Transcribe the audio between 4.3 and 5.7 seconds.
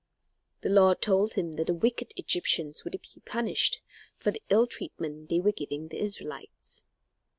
the ill treatment they were